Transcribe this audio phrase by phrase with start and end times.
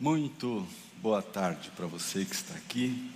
[0.00, 0.64] Muito
[1.02, 3.10] boa tarde para você que está aqui.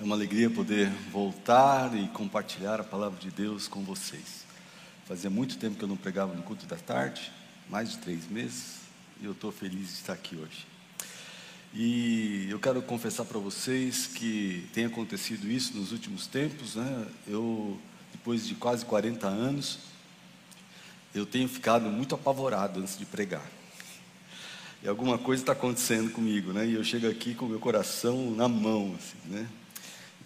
[0.00, 4.46] É uma alegria poder voltar e compartilhar a palavra de Deus com vocês.
[5.04, 7.32] Fazia muito tempo que eu não pregava no culto da tarde,
[7.68, 8.82] mais de três meses,
[9.20, 10.64] e eu estou feliz de estar aqui hoje.
[11.74, 17.06] E eu quero confessar para vocês que tem acontecido isso nos últimos tempos, né?
[17.26, 17.76] Eu,
[18.12, 19.80] depois de quase 40 anos,
[21.12, 23.59] eu tenho ficado muito apavorado antes de pregar
[24.82, 26.66] e alguma coisa está acontecendo comigo, né?
[26.66, 29.46] E eu chego aqui com o meu coração na mão, assim, né?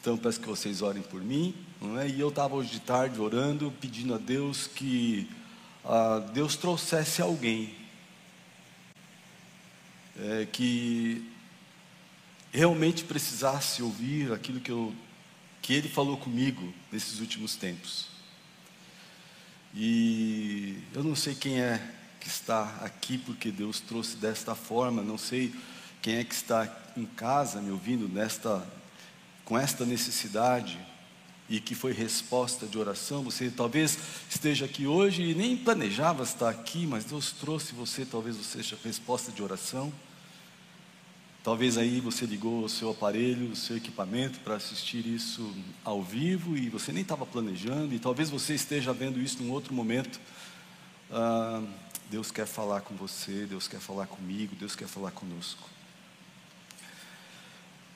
[0.01, 2.09] Então peço que vocês orem por mim, não é?
[2.09, 5.29] E eu estava hoje de tarde orando, pedindo a Deus que
[5.85, 7.75] ah, Deus trouxesse alguém
[10.21, 11.29] é, que
[12.53, 14.95] realmente precisasse ouvir aquilo que eu
[15.61, 18.07] que Ele falou comigo nesses últimos tempos.
[19.75, 21.94] E eu não sei quem é
[22.25, 25.03] que está aqui porque Deus trouxe desta forma.
[25.03, 25.55] Não sei
[26.01, 26.67] quem é que está
[26.97, 28.67] em casa me ouvindo nesta,
[29.45, 30.79] com esta necessidade
[31.51, 33.23] e que foi resposta de oração.
[33.25, 33.99] Você talvez
[34.31, 38.79] esteja aqui hoje e nem planejava estar aqui, mas Deus trouxe você, talvez você seja
[38.83, 39.93] resposta de oração.
[41.43, 46.57] Talvez aí você ligou o seu aparelho, o seu equipamento para assistir isso ao vivo
[46.57, 50.19] e você nem estava planejando, e talvez você esteja vendo isso num outro momento.
[51.11, 51.63] Ah,
[52.11, 55.69] Deus quer falar com você, Deus quer falar comigo, Deus quer falar conosco.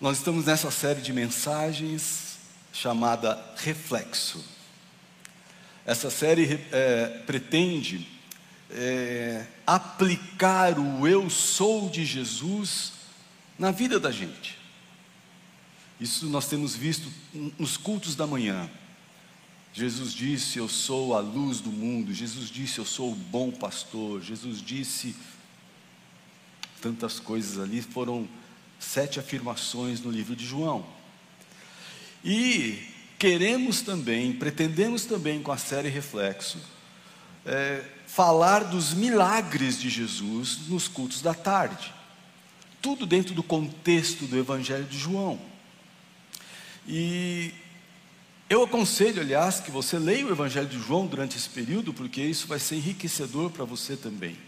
[0.01, 2.39] Nós estamos nessa série de mensagens
[2.73, 4.45] chamada Reflexo.
[5.85, 8.07] Essa série é, pretende
[8.71, 12.93] é, aplicar o eu sou de Jesus
[13.59, 14.59] na vida da gente.
[16.01, 17.13] Isso nós temos visto
[17.59, 18.71] nos cultos da manhã.
[19.79, 22.13] Jesus disse: Eu sou a luz do mundo.
[22.13, 24.21] Jesus disse: Eu sou o bom pastor.
[24.21, 25.15] Jesus disse
[26.83, 27.81] tantas coisas ali.
[27.81, 28.29] Foram
[28.81, 30.85] sete afirmações no livro de João.
[32.25, 32.89] E
[33.21, 36.59] queremos também, pretendemos também com a série Reflexo,
[37.47, 41.95] é, falar dos milagres de Jesus nos cultos da tarde.
[42.83, 45.41] Tudo dentro do contexto do Evangelho de João.
[46.85, 47.55] E
[48.49, 52.47] eu aconselho, aliás, que você leia o Evangelho de João durante esse período, porque isso
[52.47, 54.39] vai ser enriquecedor para você também.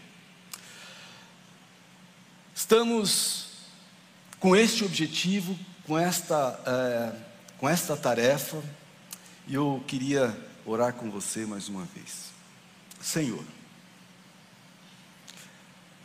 [2.55, 3.47] Estamos
[4.39, 7.15] com este objetivo, com esta, é,
[7.59, 8.61] com esta tarefa,
[9.47, 10.35] e eu queria
[10.65, 12.31] orar com você mais uma vez.
[12.99, 13.43] Senhor,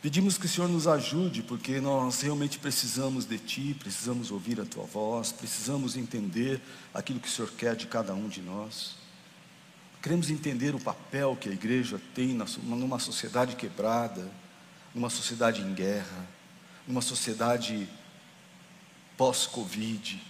[0.01, 4.65] Pedimos que o Senhor nos ajude, porque nós realmente precisamos de Ti, precisamos ouvir a
[4.65, 6.61] Tua voz, precisamos entender
[6.93, 8.95] aquilo que o Senhor quer de cada um de nós.
[9.99, 14.29] Queremos entender o papel que a igreja tem numa sociedade quebrada,
[14.93, 16.27] numa sociedade em guerra,
[16.87, 17.89] numa sociedade
[19.17, 20.21] pós-Covid.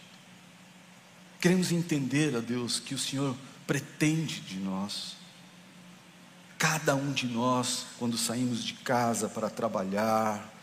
[1.42, 3.36] Queremos entender, a Deus, que o Senhor
[3.68, 5.17] pretende de nós
[6.58, 10.54] Cada um de nós, quando saímos de casa para trabalhar,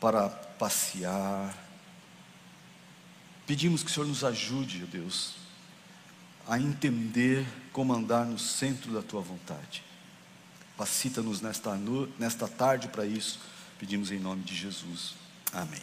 [0.00, 1.54] para passear,
[3.46, 5.34] pedimos que o Senhor nos ajude, ó Deus,
[6.48, 9.82] a entender como andar no centro da tua vontade.
[10.76, 11.78] Capacita-nos nesta,
[12.18, 13.38] nesta tarde para isso,
[13.78, 15.14] pedimos em nome de Jesus.
[15.52, 15.82] Amém.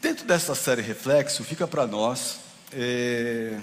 [0.00, 2.40] Dentro dessa série Reflexo, fica para nós.
[2.72, 3.60] É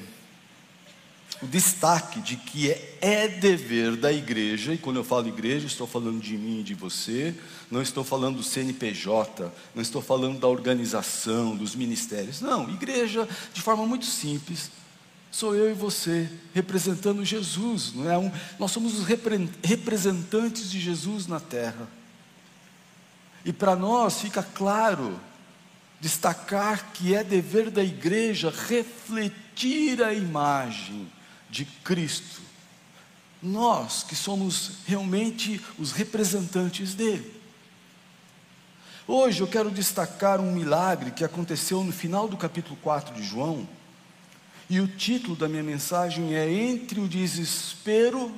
[1.43, 5.85] o destaque de que é, é, dever da igreja, e quando eu falo igreja, estou
[5.85, 7.35] falando de mim e de você,
[7.69, 13.61] não estou falando do CNPJ, não estou falando da organização, dos ministérios, não, igreja, de
[13.61, 14.71] forma muito simples,
[15.29, 18.17] sou eu e você, representando Jesus, não é?
[18.17, 21.89] Um, nós somos os representantes de Jesus na terra,
[23.43, 25.19] e para nós fica claro,
[25.99, 31.11] destacar que é dever da igreja refletir a imagem
[31.53, 32.41] de Cristo.
[33.41, 37.31] Nós que somos realmente os representantes dele.
[39.07, 43.69] Hoje eu quero destacar um milagre que aconteceu no final do capítulo 4 de João,
[44.67, 48.33] e o título da minha mensagem é Entre o desespero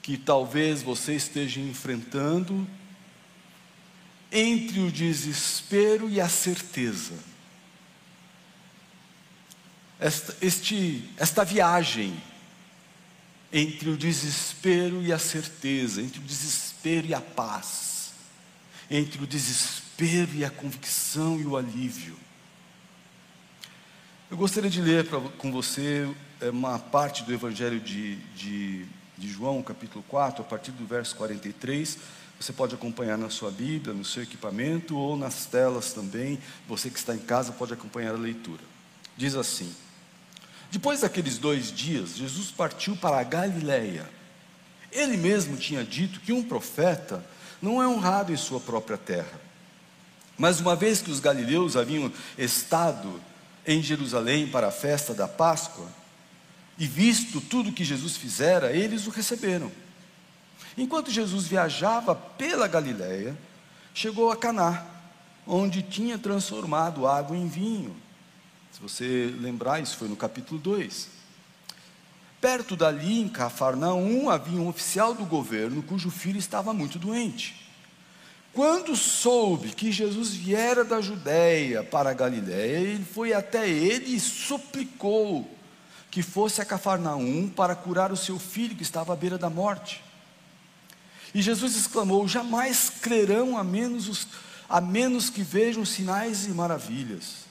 [0.00, 2.64] que talvez você esteja enfrentando,
[4.30, 7.29] entre o desespero e a certeza
[10.00, 12.20] esta, este, esta viagem
[13.52, 18.12] entre o desespero e a certeza, entre o desespero e a paz,
[18.90, 22.16] entre o desespero e a convicção e o alívio.
[24.30, 26.08] Eu gostaria de ler pra, com você
[26.40, 28.86] é, uma parte do Evangelho de, de,
[29.18, 31.98] de João, capítulo 4, a partir do verso 43,
[32.40, 36.38] Você pode acompanhar na sua Bíblia, no seu equipamento ou nas telas também.
[36.66, 38.62] Você que está em casa pode acompanhar a leitura.
[39.16, 39.74] Diz assim:
[40.70, 44.08] Depois daqueles dois dias, Jesus partiu para a Galiléia.
[44.92, 47.24] Ele mesmo tinha dito que um profeta
[47.60, 49.40] não é honrado em sua própria terra.
[50.38, 53.20] Mas uma vez que os galileus haviam estado
[53.66, 55.86] em Jerusalém para a festa da Páscoa,
[56.78, 59.70] e visto tudo que Jesus fizera, eles o receberam.
[60.78, 63.36] Enquanto Jesus viajava pela Galiléia,
[63.92, 64.86] chegou a Caná,
[65.46, 67.94] onde tinha transformado água em vinho.
[68.72, 71.08] Se você lembrar, isso foi no capítulo 2.
[72.40, 77.68] Perto dali, em Cafarnaum, havia um oficial do governo cujo filho estava muito doente.
[78.52, 84.20] Quando soube que Jesus viera da Judéia para a Galiléia, ele foi até ele e
[84.20, 85.48] suplicou
[86.10, 90.02] que fosse a Cafarnaum para curar o seu filho que estava à beira da morte.
[91.32, 94.26] E Jesus exclamou: Jamais crerão a menos, os,
[94.68, 97.49] a menos que vejam sinais e maravilhas.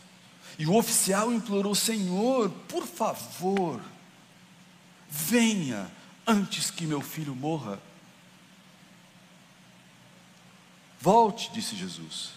[0.60, 3.82] E o oficial implorou: Senhor, por favor,
[5.10, 5.90] venha
[6.28, 7.80] antes que meu filho morra.
[11.00, 12.32] Volte, disse Jesus,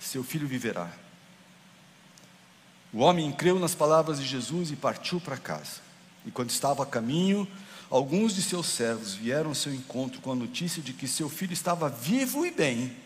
[0.00, 0.90] seu filho viverá.
[2.90, 5.82] O homem creu nas palavras de Jesus e partiu para casa.
[6.24, 7.46] E quando estava a caminho,
[7.90, 11.52] alguns de seus servos vieram ao seu encontro com a notícia de que seu filho
[11.52, 13.03] estava vivo e bem.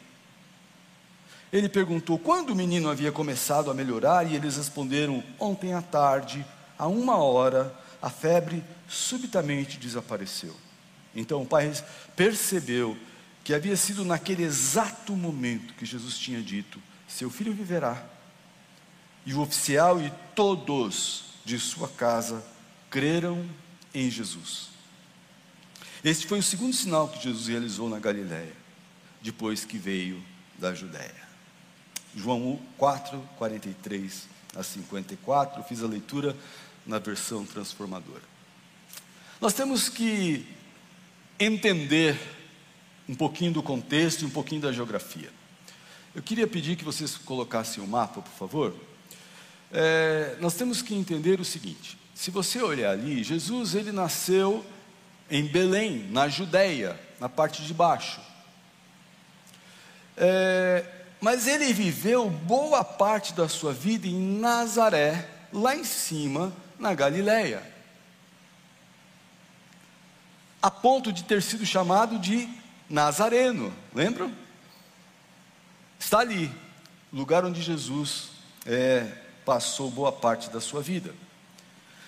[1.52, 6.44] Ele perguntou quando o menino havia começado a melhorar, e eles responderam: Ontem à tarde,
[6.78, 10.54] a uma hora, a febre subitamente desapareceu.
[11.14, 11.72] Então o pai
[12.14, 12.96] percebeu
[13.42, 18.04] que havia sido naquele exato momento que Jesus tinha dito: Seu filho viverá.
[19.24, 22.44] E o oficial e todos de sua casa
[22.90, 23.44] creram
[23.94, 24.68] em Jesus.
[26.04, 28.54] Este foi o segundo sinal que Jesus realizou na Galiléia,
[29.20, 30.22] depois que veio
[30.58, 31.27] da Judéia.
[32.16, 36.36] João 4, 43 a 54, eu fiz a leitura
[36.86, 38.22] na versão transformadora.
[39.40, 40.46] Nós temos que
[41.38, 42.18] entender
[43.08, 45.30] um pouquinho do contexto e um pouquinho da geografia.
[46.14, 48.74] Eu queria pedir que vocês colocassem o um mapa, por favor.
[49.70, 54.64] É, nós temos que entender o seguinte: se você olhar ali, Jesus ele nasceu
[55.30, 58.20] em Belém, na Judéia, na parte de baixo.
[60.16, 66.94] É, mas ele viveu boa parte da sua vida em Nazaré, lá em cima, na
[66.94, 67.62] Galileia.
[70.62, 72.48] A ponto de ter sido chamado de
[72.88, 74.32] Nazareno, lembram?
[75.98, 76.50] Está ali,
[77.12, 78.30] lugar onde Jesus
[78.64, 79.06] é,
[79.44, 81.14] passou boa parte da sua vida.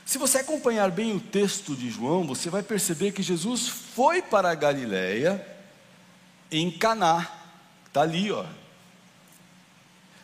[0.04, 4.50] Se você acompanhar bem o texto de João, você vai perceber que Jesus foi para
[4.50, 5.46] a Galiléia
[6.50, 7.30] em Caná,
[7.86, 8.44] está ali, ó,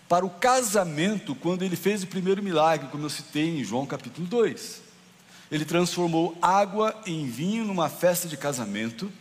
[0.08, 4.26] para o casamento, quando ele fez o primeiro milagre, como eu citei em João capítulo
[4.26, 4.82] 2.
[5.50, 9.12] Ele transformou água em vinho numa festa de casamento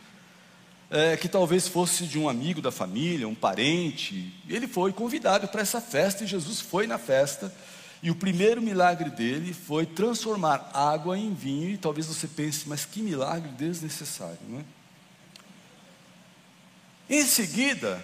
[0.89, 4.33] é, que talvez fosse de um amigo da família, um parente.
[4.47, 7.53] Ele foi convidado para essa festa e Jesus foi na festa.
[8.03, 11.69] E o primeiro milagre dele foi transformar água em vinho.
[11.69, 14.63] E talvez você pense, mas que milagre desnecessário, não é?
[17.09, 18.03] Em seguida,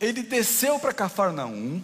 [0.00, 1.82] ele desceu para Cafarnaum,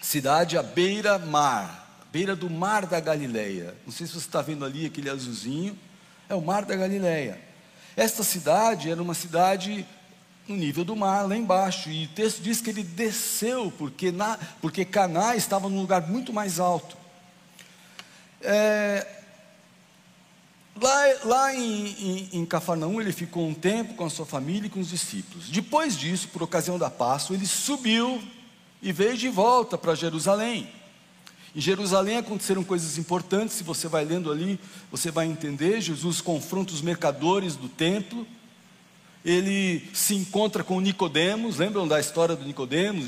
[0.00, 3.74] cidade à beira-mar, beira do mar da Galileia.
[3.86, 5.78] Não sei se você está vendo ali aquele azulzinho,
[6.28, 7.40] é o mar da Galileia.
[7.96, 9.86] Esta cidade era uma cidade
[10.46, 14.38] no nível do mar, lá embaixo, e o texto diz que ele desceu, porque, na,
[14.60, 16.96] porque Caná estava num lugar muito mais alto.
[18.42, 19.06] É,
[20.80, 24.70] lá lá em, em, em Cafarnaum, ele ficou um tempo com a sua família e
[24.70, 25.48] com os discípulos.
[25.48, 28.22] Depois disso, por ocasião da Páscoa, ele subiu
[28.82, 30.68] e veio de volta para Jerusalém.
[31.56, 34.58] Em Jerusalém aconteceram coisas importantes, se você vai lendo ali,
[34.90, 35.80] você vai entender.
[35.80, 38.26] Jesus confronta os mercadores do templo.
[39.24, 43.06] Ele se encontra com Nicodemos, lembram da história do Nicodemos?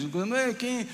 [0.58, 0.88] Quem,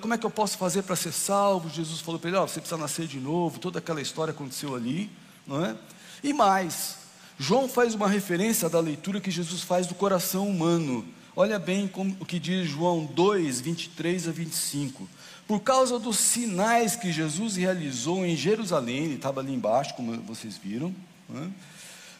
[0.00, 1.68] como é que eu posso fazer para ser salvo?
[1.70, 3.58] Jesus falou para ele: oh, você precisa nascer de novo.
[3.58, 5.10] Toda aquela história aconteceu ali,
[5.46, 5.74] não é?
[6.22, 6.96] E mais,
[7.38, 11.06] João faz uma referência da leitura que Jesus faz do coração humano.
[11.36, 15.08] Olha bem como, o que diz João 2, 23 a 25.
[15.46, 20.58] Por causa dos sinais que Jesus realizou em Jerusalém, ele estava ali embaixo, como vocês
[20.58, 20.94] viram,
[21.28, 21.50] né?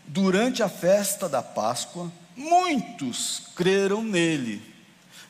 [0.07, 4.63] durante a festa da Páscoa, muitos creram nele.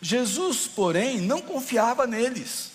[0.00, 2.70] Jesus, porém, não confiava neles,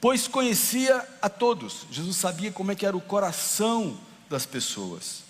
[0.00, 1.86] pois conhecia a todos.
[1.90, 5.22] Jesus sabia como é que era o coração das pessoas.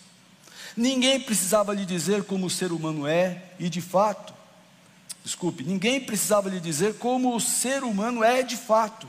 [0.76, 4.32] Ninguém precisava lhe dizer como o ser humano é, e de fato,
[5.24, 9.08] desculpe, ninguém precisava lhe dizer como o ser humano é de fato,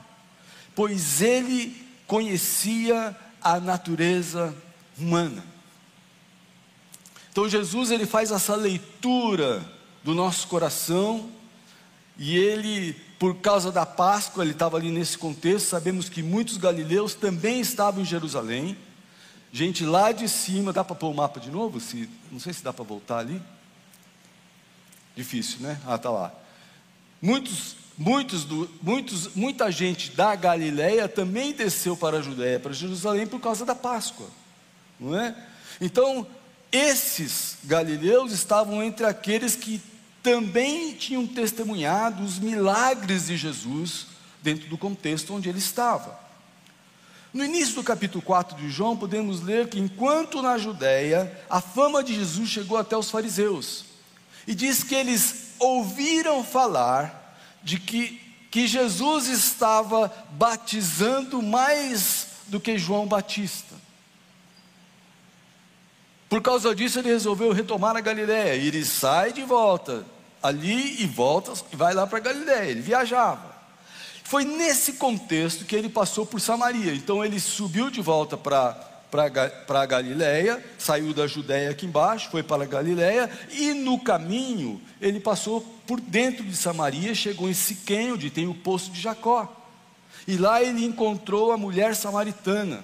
[0.76, 4.56] pois ele conhecia a natureza
[4.98, 5.44] humana.
[7.32, 9.64] Então Jesus ele faz essa leitura
[10.04, 11.30] do nosso coração
[12.18, 15.70] e ele, por causa da Páscoa, ele estava ali nesse contexto.
[15.70, 18.78] Sabemos que muitos galileus também estavam em Jerusalém.
[19.52, 21.80] Gente lá de cima, dá para pôr o mapa de novo?
[21.80, 23.42] Se, não sei se dá para voltar ali.
[25.16, 25.80] Difícil, né?
[25.86, 26.32] Ah, tá lá.
[27.22, 33.28] Muitos, muitos, do, muitos, muita gente da Galileia também desceu para a Judéia, para Jerusalém
[33.28, 34.28] por causa da Páscoa,
[35.00, 35.36] não é?
[35.82, 36.26] Então,
[36.72, 39.82] esses galileus estavam entre aqueles que
[40.22, 44.08] também tinham testemunhado os milagres de Jesus
[44.42, 46.20] dentro do contexto onde ele estava.
[47.34, 52.04] No início do capítulo 4 de João, podemos ler que enquanto na Judéia, a fama
[52.04, 53.86] de Jesus chegou até os fariseus.
[54.48, 58.20] E diz que eles ouviram falar de que,
[58.50, 63.76] que Jesus estava batizando mais do que João Batista.
[66.28, 68.56] Por causa disso, ele resolveu retomar a Galiléia.
[68.56, 70.04] E ele sai de volta
[70.42, 72.70] ali e volta e vai lá para a Galiléia.
[72.70, 73.49] Ele viajava.
[74.30, 76.94] Foi nesse contexto que ele passou por Samaria.
[76.94, 78.78] Então ele subiu de volta para
[79.68, 85.20] a Galiléia, saiu da Judéia aqui embaixo, foi para a Galiléia, e no caminho ele
[85.20, 89.52] passou por dentro de Samaria, chegou em Siquém, onde tem o poço de Jacó.
[90.28, 92.84] E lá ele encontrou a mulher samaritana.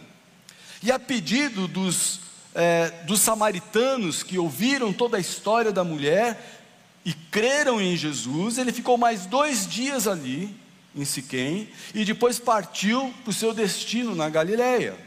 [0.82, 2.22] E a pedido dos
[2.56, 6.64] é, dos samaritanos que ouviram toda a história da mulher
[7.06, 10.65] e creram em Jesus, ele ficou mais dois dias ali,
[10.96, 14.98] em Siquém, e depois partiu para o seu destino na Galiléia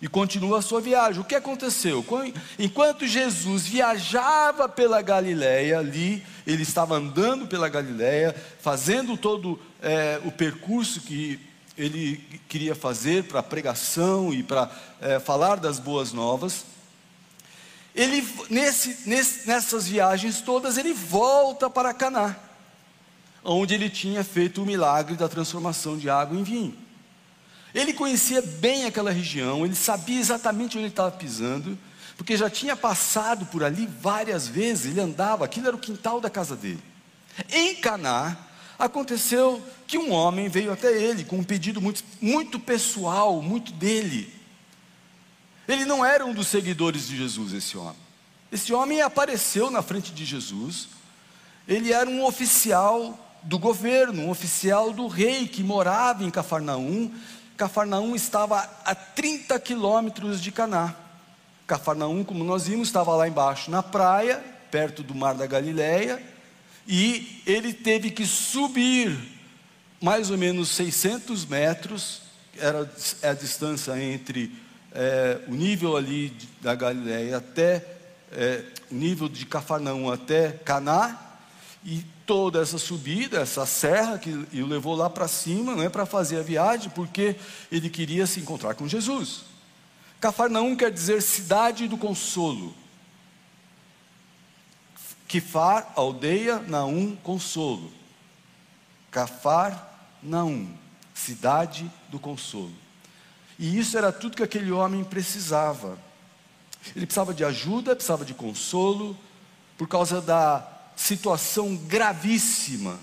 [0.00, 1.20] E continua a sua viagem.
[1.20, 2.04] O que aconteceu?
[2.58, 10.30] Enquanto Jesus viajava pela Galiléia ali, ele estava andando pela Galiléia, fazendo todo é, o
[10.30, 11.38] percurso que
[11.76, 16.64] ele queria fazer para pregação e para é, falar das boas novas.
[17.94, 22.36] Ele, nesse, nesse, nessas viagens todas, ele volta para Caná,
[23.44, 26.76] onde ele tinha feito o milagre da transformação de água em vinho.
[27.74, 31.78] Ele conhecia bem aquela região, ele sabia exatamente onde ele estava pisando,
[32.16, 36.28] porque já tinha passado por ali várias vezes, ele andava, aquilo era o quintal da
[36.28, 36.82] casa dele.
[37.50, 38.36] Em Caná,
[38.80, 44.32] Aconteceu que um homem veio até ele com um pedido muito, muito pessoal, muito dele.
[45.68, 48.00] Ele não era um dos seguidores de Jesus, esse homem.
[48.50, 50.88] Esse homem apareceu na frente de Jesus.
[51.68, 57.10] Ele era um oficial do governo, um oficial do rei que morava em Cafarnaum.
[57.56, 60.94] Cafarnaum estava a 30 quilômetros de Caná.
[61.66, 66.22] Cafarnaum, como nós vimos, estava lá embaixo na praia, perto do mar da Galileia
[66.86, 69.16] e ele teve que subir
[70.00, 72.22] mais ou menos 600 metros,
[72.58, 72.90] era
[73.22, 74.52] a distância entre
[74.92, 77.84] é, o nível ali da Galileia até
[78.32, 81.16] é, o nível de Cafarnaum até Caná,
[81.84, 86.06] e toda essa subida, essa serra que o levou lá para cima, não é para
[86.06, 87.34] fazer a viagem, porque
[87.72, 89.46] ele queria se encontrar com Jesus.
[90.20, 92.72] Cafarnaum quer dizer cidade do consolo.
[95.26, 97.92] Kifar, aldeia, Naum, consolo.
[99.10, 100.72] Cafar, Naum,
[101.12, 102.72] cidade do consolo.
[103.58, 105.98] E isso era tudo que aquele homem precisava.
[106.94, 109.18] Ele precisava de ajuda, precisava de consolo,
[109.76, 112.98] por causa da situação gravíssima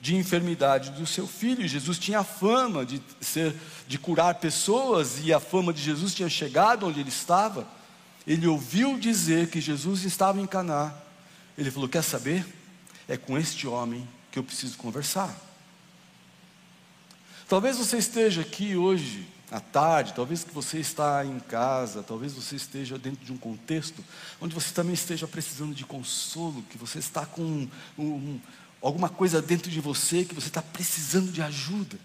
[0.00, 1.66] de enfermidade do seu filho.
[1.66, 3.54] Jesus tinha a fama de ser
[3.86, 7.66] de curar pessoas e a fama de Jesus tinha chegado onde ele estava.
[8.26, 10.94] Ele ouviu dizer que Jesus estava em Caná
[11.56, 12.44] ele falou: Quer saber?
[13.08, 15.34] É com este homem que eu preciso conversar.
[17.48, 22.56] Talvez você esteja aqui hoje à tarde, talvez que você está em casa, talvez você
[22.56, 24.04] esteja dentro de um contexto
[24.40, 28.40] onde você também esteja precisando de consolo, que você está com um, um,
[28.82, 31.98] alguma coisa dentro de você que você está precisando de ajuda.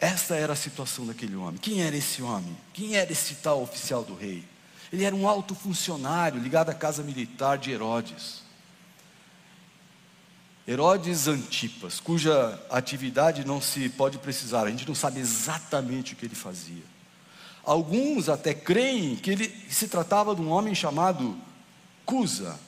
[0.00, 1.58] Essa era a situação daquele homem.
[1.58, 2.56] Quem era esse homem?
[2.72, 4.44] Quem era esse tal oficial do rei?
[4.92, 8.47] Ele era um alto funcionário ligado à casa militar de Herodes.
[10.70, 16.26] Herodes Antipas, cuja atividade não se pode precisar, a gente não sabe exatamente o que
[16.26, 16.82] ele fazia.
[17.64, 21.34] Alguns até creem que ele se tratava de um homem chamado
[22.04, 22.60] Cusa,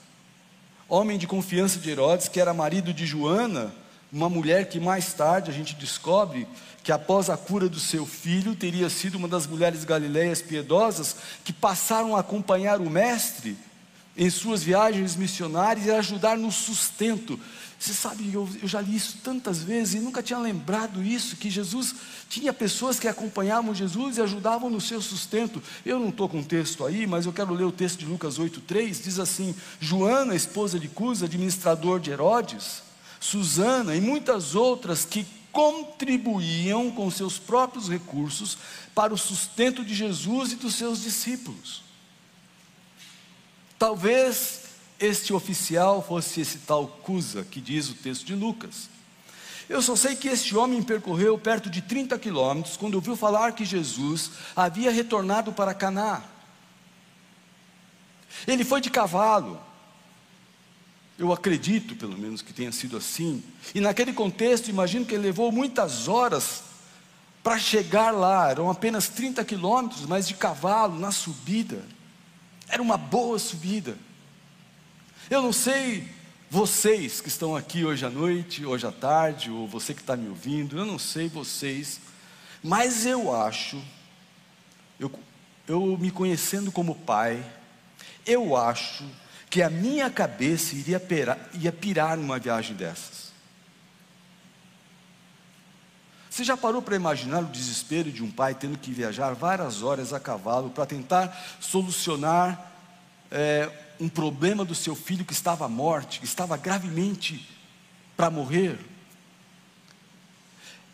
[0.88, 3.70] homem de confiança de Herodes, que era marido de Joana,
[4.10, 6.48] uma mulher que mais tarde a gente descobre
[6.82, 11.52] que após a cura do seu filho teria sido uma das mulheres galileias piedosas que
[11.52, 13.58] passaram a acompanhar o mestre
[14.16, 17.38] em suas viagens missionárias e ajudar no sustento.
[17.80, 21.48] Você sabe, eu, eu, já li isso tantas vezes e nunca tinha lembrado isso, que
[21.48, 21.94] Jesus
[22.28, 25.62] tinha pessoas que acompanhavam Jesus e ajudavam no seu sustento.
[25.82, 28.38] Eu não estou com o texto aí, mas eu quero ler o texto de Lucas
[28.38, 32.82] 8,3, diz assim: Joana, esposa de Cusa, administrador de Herodes,
[33.18, 38.58] Susana e muitas outras que contribuíam com seus próprios recursos
[38.94, 41.82] para o sustento de Jesus e dos seus discípulos.
[43.78, 44.69] Talvez
[45.00, 48.88] este oficial fosse esse tal Cusa que diz o texto de Lucas.
[49.68, 53.64] Eu só sei que este homem percorreu perto de 30 quilômetros quando ouviu falar que
[53.64, 56.22] Jesus havia retornado para Caná.
[58.46, 59.60] Ele foi de cavalo,
[61.20, 63.44] eu acredito, pelo menos, que tenha sido assim.
[63.74, 66.62] E naquele contexto, imagino que ele levou muitas horas
[67.42, 68.50] para chegar lá.
[68.50, 71.84] Eram apenas 30 quilômetros, mas de cavalo, na subida.
[72.66, 73.98] Era uma boa subida.
[75.30, 76.08] Eu não sei
[76.50, 80.28] vocês que estão aqui hoje à noite, hoje à tarde, ou você que está me
[80.28, 82.00] ouvindo, eu não sei vocês,
[82.60, 83.80] mas eu acho,
[84.98, 85.08] eu,
[85.68, 87.46] eu me conhecendo como pai,
[88.26, 89.04] eu acho
[89.48, 91.38] que a minha cabeça iria pirar,
[91.80, 93.30] pirar numa viagem dessas.
[96.28, 100.12] Você já parou para imaginar o desespero de um pai tendo que viajar várias horas
[100.12, 102.72] a cavalo para tentar solucionar
[103.30, 103.70] é,
[104.00, 107.46] um problema do seu filho que estava à morte, que estava gravemente
[108.16, 108.78] para morrer?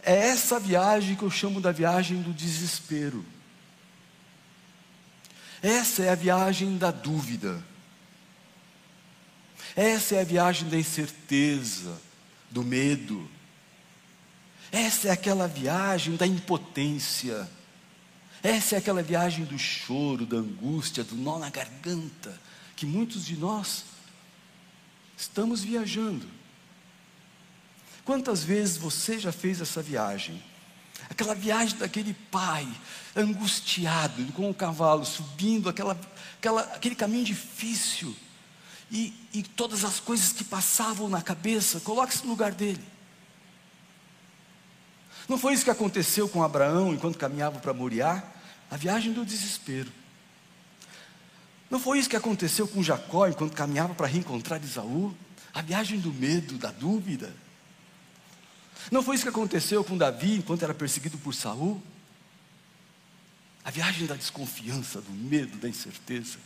[0.02, 3.24] É essa viagem que eu chamo da viagem do desespero.
[5.62, 7.64] Essa é a viagem da dúvida.
[9.74, 12.00] Essa é a viagem da incerteza,
[12.50, 13.28] do medo.
[14.70, 17.48] Essa é aquela viagem da impotência.
[18.42, 22.38] Essa é aquela viagem do choro, da angústia, do nó na garganta,
[22.76, 23.84] que muitos de nós
[25.16, 26.28] estamos viajando.
[28.04, 30.40] Quantas vezes você já fez essa viagem?
[31.08, 32.68] Aquela viagem daquele pai
[33.16, 35.98] angustiado com o cavalo subindo aquela,
[36.38, 38.14] aquela, aquele caminho difícil
[38.90, 42.82] e, e todas as coisas que passavam na cabeça, coloque-se no lugar dele.
[45.28, 48.22] Não foi isso que aconteceu com Abraão enquanto caminhava para Moriá?
[48.70, 49.90] A viagem do desespero.
[51.70, 55.14] Não foi isso que aconteceu com Jacó enquanto caminhava para reencontrar Isaú?
[55.52, 57.34] A viagem do medo, da dúvida.
[58.90, 61.82] Não foi isso que aconteceu com Davi enquanto era perseguido por Saul?
[63.64, 66.38] A viagem da desconfiança, do medo, da incerteza.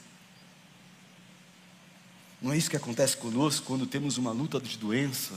[2.41, 5.35] Não é isso que acontece conosco quando temos uma luta de doença.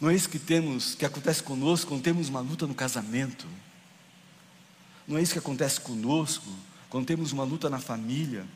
[0.00, 3.46] Não é isso que temos que acontece conosco quando temos uma luta no casamento.
[5.06, 6.50] Não é isso que acontece conosco
[6.90, 8.46] quando temos uma luta na família,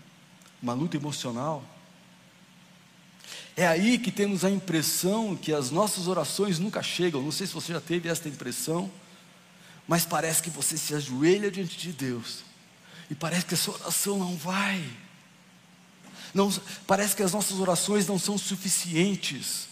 [0.62, 1.64] uma luta emocional.
[3.56, 7.22] É aí que temos a impressão que as nossas orações nunca chegam.
[7.22, 8.90] Não sei se você já teve esta impressão,
[9.86, 12.44] mas parece que você se ajoelha diante de Deus
[13.10, 14.82] e parece que a sua oração não vai.
[16.32, 16.50] Não,
[16.86, 19.68] parece que as nossas orações não são suficientes.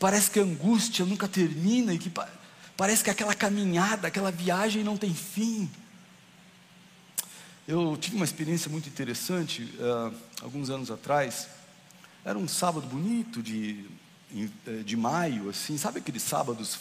[0.00, 2.10] Parece que a angústia nunca termina e que
[2.76, 5.70] parece que aquela caminhada, aquela viagem não tem fim.
[7.66, 11.48] Eu tive uma experiência muito interessante uh, alguns anos atrás.
[12.22, 13.86] Era um sábado bonito de,
[14.66, 16.78] eh, de maio, assim, sabe aqueles sábados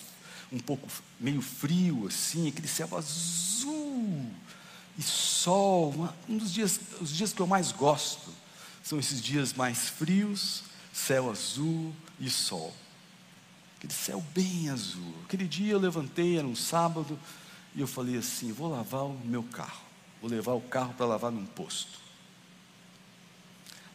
[0.51, 0.87] um pouco
[1.19, 4.25] meio frio, assim, aquele céu azul
[4.97, 8.29] e sol, uma, um dos dias, os dias que eu mais gosto
[8.83, 12.73] são esses dias mais frios, céu azul e sol.
[13.77, 15.13] Aquele céu bem azul.
[15.25, 17.19] Aquele dia eu levantei, era um sábado,
[17.75, 19.82] e eu falei assim: vou lavar o meu carro,
[20.23, 21.99] vou levar o carro para lavar num posto.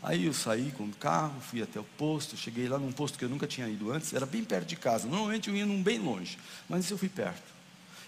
[0.03, 3.25] Aí eu saí com o carro, fui até o posto, cheguei lá num posto que
[3.25, 5.09] eu nunca tinha ido antes, era bem perto de casa.
[5.09, 6.39] Normalmente eu ia num bem longe,
[6.69, 7.57] mas eu fui perto.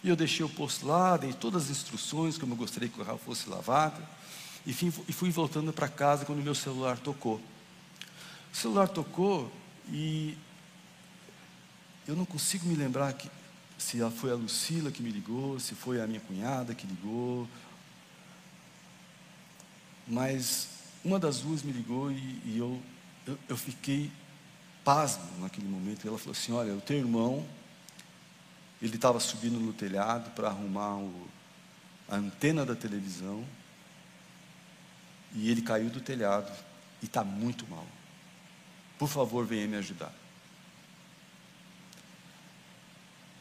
[0.04, 3.04] E eu deixei o posto lá, dei todas as instruções como eu gostaria que o
[3.04, 4.02] carro fosse lavado.
[4.66, 7.40] E fui voltando para casa quando meu celular tocou.
[8.52, 9.50] O celular tocou
[9.88, 10.36] e
[12.06, 13.30] eu não consigo me lembrar que,
[13.78, 17.48] se foi a Lucila que me ligou, se foi a minha cunhada que ligou.
[20.10, 20.68] Mas
[21.04, 22.82] uma das duas me ligou e, e eu,
[23.24, 24.10] eu, eu fiquei
[24.84, 26.06] pasmo naquele momento.
[26.06, 27.46] Ela falou assim: Olha, o teu irmão
[28.82, 31.28] ele estava subindo no telhado para arrumar o,
[32.08, 33.44] a antena da televisão.
[35.32, 36.50] E ele caiu do telhado
[37.00, 37.86] e está muito mal.
[38.98, 40.12] Por favor, venha me ajudar.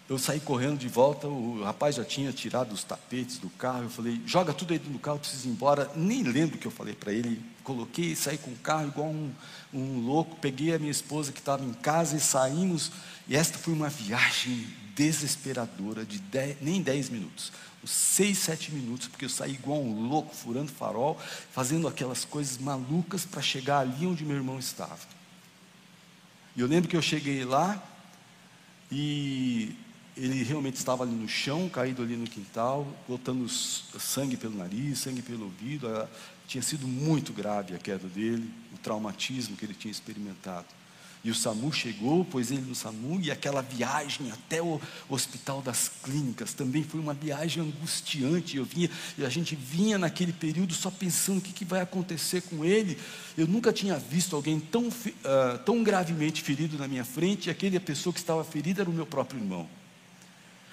[0.10, 3.84] Eu saí correndo de volta, o rapaz já tinha tirado os tapetes do carro.
[3.84, 5.92] Eu falei, joga tudo aí no carro, eu preciso ir embora.
[5.96, 7.40] Nem lembro o que eu falei para ele.
[7.64, 9.32] Coloquei, saí com o carro igual um,
[9.72, 10.36] um louco.
[10.38, 12.92] Peguei a minha esposa que estava em casa e saímos.
[13.28, 17.52] E esta foi uma viagem desesperadora de dez, nem 10 minutos.
[17.84, 22.58] Uns 6, 7 minutos, porque eu saí igual um louco, furando farol, fazendo aquelas coisas
[22.58, 24.98] malucas para chegar ali onde meu irmão estava.
[26.56, 27.82] E eu lembro que eu cheguei lá
[28.92, 29.76] e
[30.20, 35.22] ele realmente estava ali no chão, caído ali no quintal, botando sangue pelo nariz, sangue
[35.22, 35.88] pelo ouvido.
[36.48, 40.68] Tinha sido muito grave a queda dele, o traumatismo que ele tinha experimentado.
[41.24, 44.80] E o SAMU chegou, pôs ele no SAMU, e aquela viagem até o
[45.10, 48.56] Hospital das Clínicas também foi uma viagem angustiante.
[48.56, 52.42] Eu vinha, e a gente vinha naquele período só pensando o que, que vai acontecer
[52.44, 52.98] com ele.
[53.38, 57.78] Eu nunca tinha visto alguém tão, uh, tão gravemente ferido na minha frente, e aquele
[57.82, 59.68] pessoa que estava ferida era o meu próprio irmão.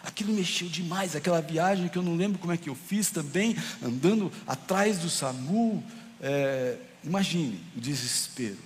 [0.07, 3.57] Aquilo mexeu demais, aquela viagem que eu não lembro como é que eu fiz também,
[3.83, 5.83] andando atrás do SAMU.
[6.21, 8.59] É, imagine o desespero.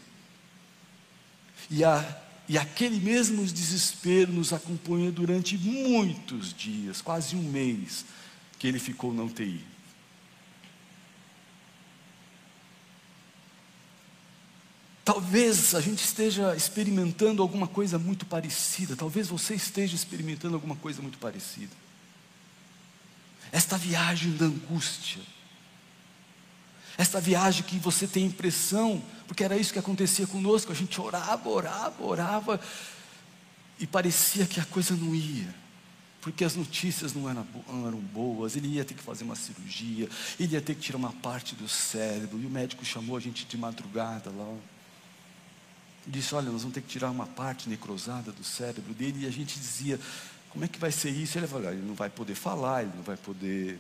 [1.71, 8.05] E, a, e aquele mesmo desespero nos acompanha durante muitos dias, quase um mês,
[8.59, 9.65] que ele ficou na UTI.
[15.13, 21.03] Talvez a gente esteja experimentando alguma coisa muito parecida, talvez você esteja experimentando alguma coisa
[21.03, 21.73] muito parecida.
[23.51, 25.21] Esta viagem da angústia,
[26.97, 31.49] esta viagem que você tem impressão, porque era isso que acontecia conosco, a gente orava,
[31.49, 32.61] orava, orava,
[33.81, 35.53] e parecia que a coisa não ia,
[36.21, 40.61] porque as notícias não eram, boas, ele ia ter que fazer uma cirurgia, ele ia
[40.61, 44.31] ter que tirar uma parte do cérebro, e o médico chamou a gente de madrugada
[44.31, 44.57] lá
[46.07, 49.25] disse: Olha, nós vamos ter que tirar uma parte necrosada do cérebro dele.
[49.25, 49.99] E a gente dizia:
[50.51, 51.39] Como é que vai ser isso?
[51.39, 53.79] Ele falou: Ele não vai poder falar, ele não vai poder,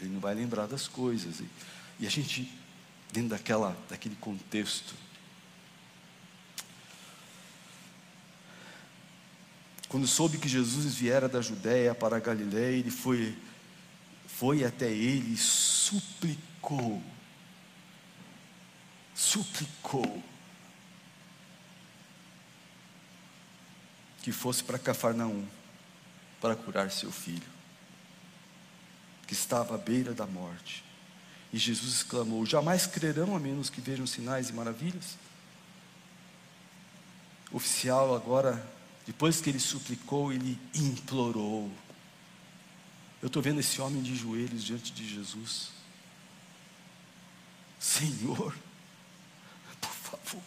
[0.00, 1.40] ele não vai lembrar das coisas.
[1.40, 1.48] E,
[2.00, 2.52] e a gente,
[3.12, 4.94] dentro daquela, daquele contexto,
[9.88, 13.36] quando soube que Jesus viera da Judéia para a Galiléia, ele foi,
[14.26, 17.02] foi até ele e suplicou.
[19.14, 20.29] Suplicou
[24.22, 25.46] que fosse para Cafarnaum
[26.40, 27.46] para curar seu filho,
[29.26, 30.82] que estava à beira da morte.
[31.52, 35.16] E Jesus exclamou: Jamais crerão a menos que vejam sinais e maravilhas?
[37.52, 38.64] O oficial agora,
[39.06, 41.70] depois que ele suplicou, ele implorou.
[43.20, 45.72] Eu estou vendo esse homem de joelhos diante de Jesus.
[47.78, 48.56] Senhor,
[49.80, 50.42] por favor,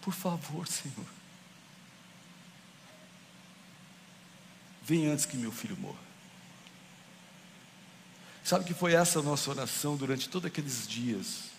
[0.00, 1.21] por favor, Senhor.
[4.84, 6.00] Vem antes que meu filho morra.
[8.42, 11.50] Sabe que foi essa a nossa oração durante todos aqueles dias?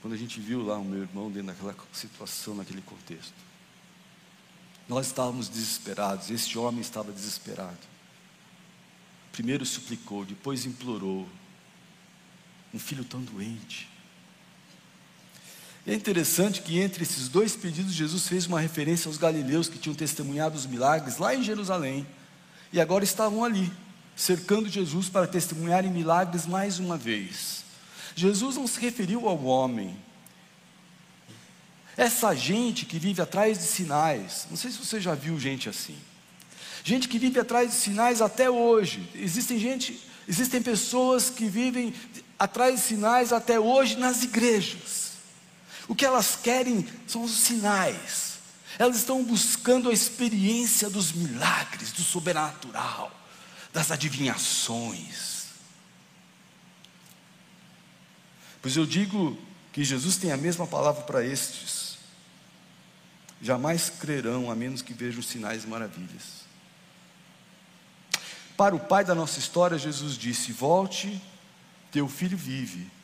[0.00, 3.34] Quando a gente viu lá o meu irmão dentro daquela situação, naquele contexto.
[4.88, 7.78] Nós estávamos desesperados, este homem estava desesperado.
[9.30, 11.28] Primeiro suplicou, depois implorou.
[12.72, 13.89] Um filho tão doente.
[15.86, 19.94] É interessante que entre esses dois pedidos, Jesus fez uma referência aos galileus que tinham
[19.94, 22.06] testemunhado os milagres lá em Jerusalém
[22.72, 23.72] e agora estavam ali,
[24.14, 27.64] cercando Jesus para testemunharem milagres mais uma vez.
[28.14, 29.96] Jesus não se referiu ao homem.
[31.96, 35.96] Essa gente que vive atrás de sinais, não sei se você já viu gente assim.
[36.84, 39.08] Gente que vive atrás de sinais até hoje.
[39.14, 41.94] Existem gente, existem pessoas que vivem
[42.38, 44.99] atrás de sinais até hoje nas igrejas.
[45.90, 48.38] O que elas querem são os sinais.
[48.78, 53.10] Elas estão buscando a experiência dos milagres, do sobrenatural,
[53.72, 55.46] das adivinhações.
[58.62, 59.36] Pois eu digo
[59.72, 61.98] que Jesus tem a mesma palavra para estes.
[63.42, 66.44] Jamais crerão a menos que vejam sinais e maravilhas.
[68.56, 71.20] Para o pai da nossa história, Jesus disse: Volte,
[71.90, 72.99] teu filho vive.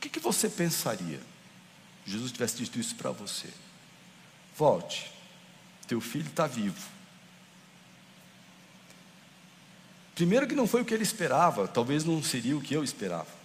[0.00, 1.20] Que, que você pensaria?
[2.04, 3.48] Jesus tivesse dito isso para você.
[4.56, 5.12] Volte,
[5.86, 6.80] teu filho está vivo.
[10.14, 13.36] Primeiro que não foi o que ele esperava, talvez não seria o que eu esperava.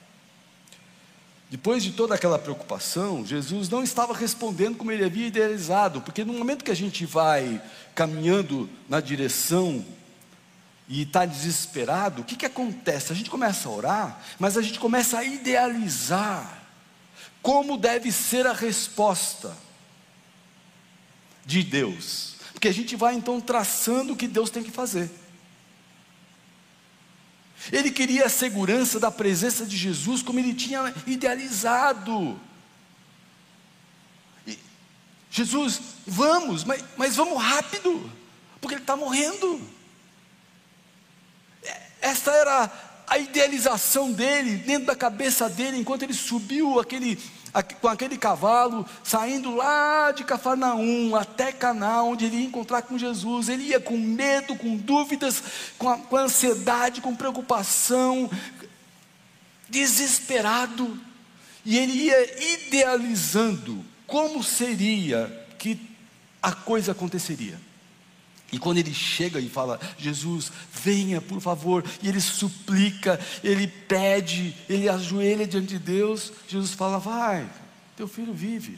[1.50, 6.32] Depois de toda aquela preocupação, Jesus não estava respondendo como ele havia idealizado, porque no
[6.32, 7.62] momento que a gente vai
[7.94, 9.86] caminhando na direção
[10.92, 13.14] e está desesperado, o que, que acontece?
[13.14, 16.62] A gente começa a orar, mas a gente começa a idealizar
[17.42, 19.56] como deve ser a resposta.
[21.46, 22.36] de Deus.
[22.52, 25.10] Porque a gente vai então traçando o que Deus tem que fazer.
[27.72, 32.40] Ele queria a segurança da presença de Jesus como ele tinha idealizado.
[34.46, 34.60] E,
[35.32, 38.12] Jesus, vamos, mas, mas vamos rápido,
[38.60, 39.81] porque ele está morrendo.
[42.02, 42.72] Essa era
[43.12, 47.20] a idealização dele, dentro da cabeça dele, enquanto ele subiu aquele,
[47.82, 53.50] com aquele cavalo, saindo lá de Cafarnaum até Caná, onde ele ia encontrar com Jesus.
[53.50, 55.44] Ele ia com medo, com dúvidas,
[55.78, 58.32] com, a, com ansiedade, com preocupação,
[59.70, 60.98] desesperado.
[61.66, 65.80] E ele ia idealizando como seria que
[66.42, 67.60] a coisa aconteceria.
[68.52, 74.56] E quando ele chega e fala, Jesus, venha por favor, e ele suplica, ele pede,
[74.68, 77.50] ele ajoelha diante de Deus, Jesus fala, vai,
[77.96, 78.78] teu filho vive.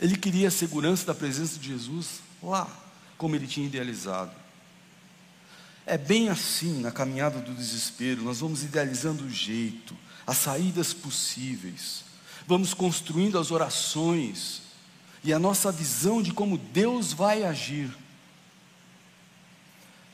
[0.00, 2.68] Ele queria a segurança da presença de Jesus lá,
[3.16, 4.30] como ele tinha idealizado.
[5.84, 12.04] É bem assim na caminhada do desespero, nós vamos idealizando o jeito, as saídas possíveis,
[12.46, 14.67] vamos construindo as orações,
[15.22, 17.94] e a nossa visão de como Deus vai agir.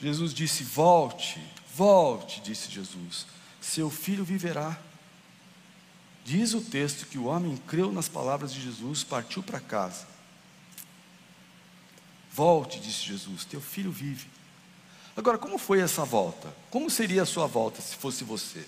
[0.00, 1.40] Jesus disse: Volte,
[1.74, 3.26] volte, disse Jesus,
[3.60, 4.78] seu filho viverá.
[6.24, 10.06] Diz o texto que o homem creu nas palavras de Jesus, partiu para casa.
[12.32, 14.26] Volte, disse Jesus, teu filho vive.
[15.16, 16.52] Agora, como foi essa volta?
[16.70, 18.66] Como seria a sua volta se fosse você?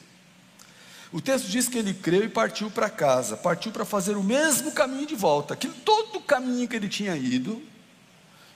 [1.17, 4.71] O texto diz que ele creu e partiu para casa, partiu para fazer o mesmo
[4.73, 7.63] caminho de volta, aquele todo o caminho que ele tinha ido,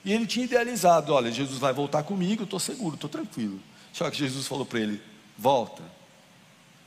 [0.05, 3.59] e ele tinha idealizado: olha, Jesus vai voltar comigo, estou seguro, estou tranquilo.
[3.91, 5.01] Só que Jesus falou para ele:
[5.35, 5.81] volta,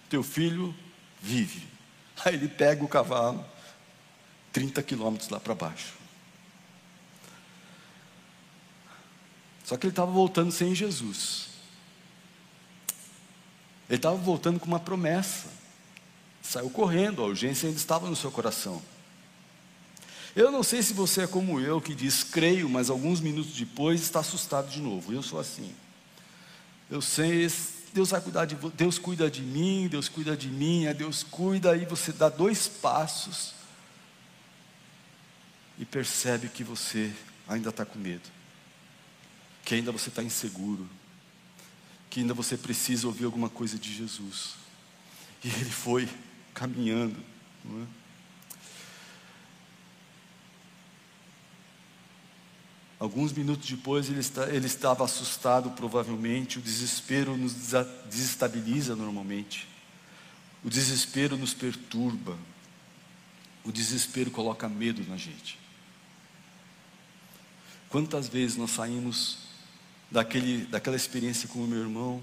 [0.08, 0.72] teu filho
[1.20, 1.66] vive.
[2.24, 3.44] Aí ele pega o cavalo,
[4.52, 5.94] 30 quilômetros lá para baixo.
[9.64, 11.48] Só que ele estava voltando sem Jesus.
[13.88, 15.63] Ele estava voltando com uma promessa.
[16.44, 18.80] Saiu correndo, a urgência ainda estava no seu coração.
[20.37, 24.02] Eu não sei se você é como eu, que diz creio, mas alguns minutos depois
[24.02, 25.12] está assustado de novo.
[25.12, 25.74] Eu sou assim.
[26.90, 27.50] Eu sei,
[27.94, 31.72] Deus vai cuidar de Deus cuida de mim, Deus cuida de mim, é Deus cuida,
[31.72, 33.54] aí você dá dois passos
[35.78, 37.11] e percebe que você
[37.48, 38.28] ainda está com medo,
[39.64, 40.88] que ainda você está inseguro,
[42.11, 44.54] que ainda você precisa ouvir alguma coisa de Jesus.
[45.42, 46.09] E ele foi
[46.54, 47.16] caminhando.
[47.66, 48.04] É?
[52.98, 56.58] Alguns minutos depois ele, está, ele estava assustado, provavelmente.
[56.58, 57.52] O desespero nos
[58.08, 59.68] desestabiliza normalmente.
[60.64, 62.38] O desespero nos perturba.
[63.62, 65.58] O desespero coloca medo na gente.
[67.90, 69.38] Quantas vezes nós saímos
[70.10, 72.22] daquele, daquela experiência com o meu irmão,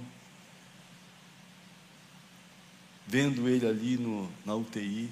[3.12, 5.12] vendo ele ali no, na UTI,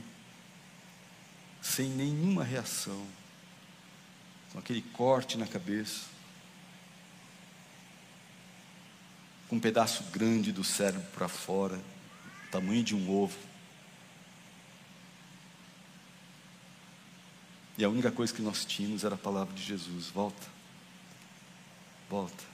[1.62, 3.06] sem nenhuma reação,
[4.54, 6.06] com aquele corte na cabeça,
[9.50, 11.78] com um pedaço grande do cérebro para fora,
[12.50, 13.38] tamanho de um ovo.
[17.78, 20.48] E a única coisa que nós tínhamos era a palavra de Jesus: volta,
[22.10, 22.46] volta.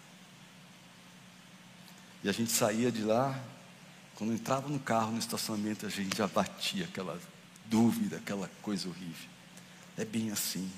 [2.23, 3.39] E a gente saía de lá,
[4.15, 7.19] quando entrava no carro, no estacionamento, a gente já batia aquela
[7.65, 9.29] dúvida, aquela coisa horrível.
[9.97, 10.71] É bem assim.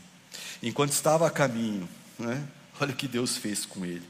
[0.62, 2.47] Enquanto estava a caminho, né,
[2.80, 4.08] olha o que Deus fez com ele.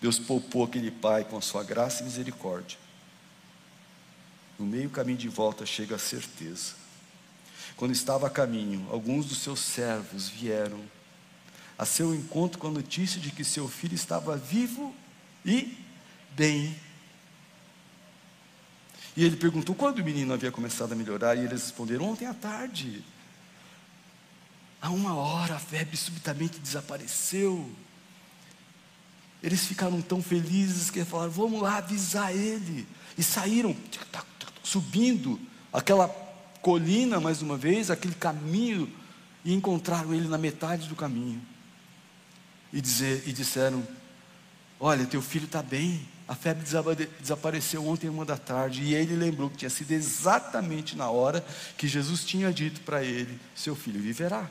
[0.00, 2.78] Deus poupou aquele pai com a sua graça e misericórdia.
[4.58, 6.74] No meio caminho de volta chega a certeza.
[7.76, 10.80] Quando estava a caminho, alguns dos seus servos vieram
[11.76, 14.94] a seu encontro com a notícia de que seu filho estava vivo
[15.44, 15.78] e
[16.30, 16.76] bem.
[19.18, 22.32] E ele perguntou quando o menino havia começado a melhorar, e eles responderam: ontem à
[22.32, 23.04] tarde.
[24.80, 27.68] Há uma hora a febre subitamente desapareceu.
[29.42, 32.86] Eles ficaram tão felizes que falaram: vamos lá avisar ele.
[33.18, 33.76] E saíram
[34.62, 35.40] subindo
[35.72, 36.06] aquela
[36.62, 38.88] colina mais uma vez, aquele caminho,
[39.44, 41.42] e encontraram ele na metade do caminho.
[42.72, 43.84] E, dizer, e disseram:
[44.78, 46.06] Olha, teu filho está bem.
[46.28, 46.62] A febre
[47.20, 48.82] desapareceu ontem, uma da tarde.
[48.82, 51.44] E ele lembrou que tinha sido exatamente na hora
[51.78, 54.48] que Jesus tinha dito para ele: Seu filho viverá.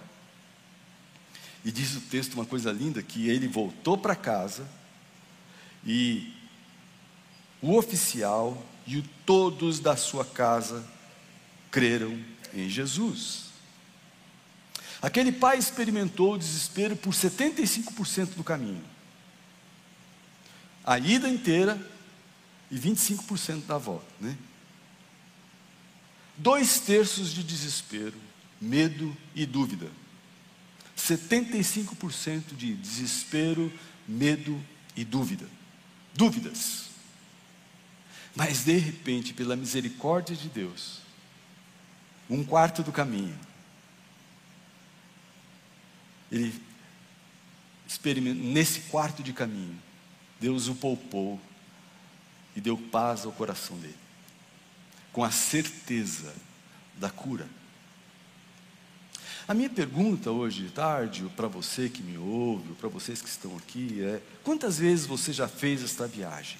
[1.64, 4.68] E diz o texto uma coisa linda: que ele voltou para casa
[5.86, 6.34] e
[7.62, 10.84] o oficial e todos da sua casa
[11.70, 12.20] creram
[12.54, 13.48] em Jesus.
[15.00, 18.84] Aquele pai experimentou o desespero por 75% do caminho.
[20.88, 21.78] A ida inteira
[22.72, 24.38] e 25% da volta, né?
[26.38, 28.16] Dois terços de desespero,
[28.62, 29.92] medo e dúvida.
[30.98, 33.70] 75% de desespero,
[34.08, 34.64] medo
[34.96, 35.46] e dúvida.
[36.14, 36.86] Dúvidas.
[38.34, 41.02] Mas de repente, pela misericórdia de Deus,
[42.30, 43.38] um quarto do caminho,
[46.32, 46.54] ele
[47.86, 49.82] experimenta, nesse quarto de caminho,
[50.40, 51.40] Deus o poupou
[52.56, 53.98] e deu paz ao coração dele,
[55.12, 56.34] com a certeza
[56.96, 57.48] da cura.
[59.48, 63.56] A minha pergunta hoje de tarde, para você que me ouve, para vocês que estão
[63.56, 66.58] aqui, é: quantas vezes você já fez esta viagem?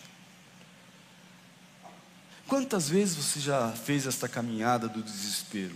[2.48, 5.76] Quantas vezes você já fez esta caminhada do desespero?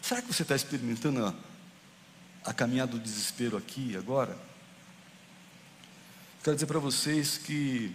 [0.00, 1.34] Será que você está experimentando a,
[2.46, 4.38] a caminhada do desespero aqui, agora?
[6.42, 7.94] Quero dizer para vocês que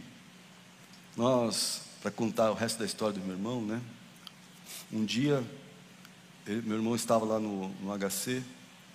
[1.18, 3.82] nós, para contar o resto da história do meu irmão, né?
[4.94, 5.44] Um dia
[6.46, 8.44] ele, meu irmão estava lá no, no HC,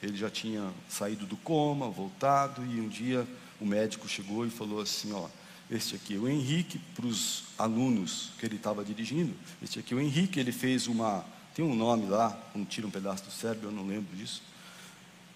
[0.01, 3.27] ele já tinha saído do coma, voltado, e um dia
[3.61, 5.29] o médico chegou e falou assim: Ó,
[5.69, 9.97] este aqui é o Henrique, para os alunos que ele estava dirigindo, este aqui é
[9.97, 11.25] o Henrique, ele fez uma,
[11.57, 14.45] tem um nome lá, como tira um pedaço do cérebro, eu não lembro disso,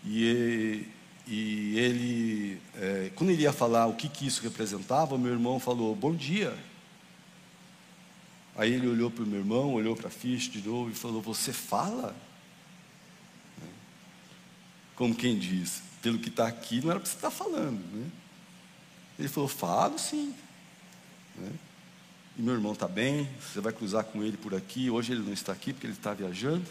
[0.06, 0.86] e,
[1.26, 5.94] e ele, é, quando ele ia falar o que, que isso representava, meu irmão falou:
[5.96, 6.56] Bom dia.
[8.56, 11.22] Aí ele olhou para o meu irmão, olhou para a ficha de novo e falou:
[11.22, 12.14] Você fala?
[14.94, 17.80] Como quem diz, pelo que está aqui, não era para você estar tá falando.
[17.92, 18.10] Né?
[19.18, 20.34] Ele falou: Falo sim.
[21.36, 21.50] Né?
[22.36, 24.90] E meu irmão está bem, você vai cruzar com ele por aqui.
[24.90, 26.66] Hoje ele não está aqui porque ele está viajando,